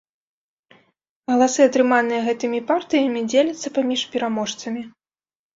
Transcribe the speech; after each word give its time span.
Галасы, 1.31 1.61
атрыманыя 1.69 2.21
гэтымі 2.29 2.63
партыямі, 2.71 3.19
дзеляцца 3.35 3.67
паміж 3.79 4.01
пераможцамі. 4.15 4.81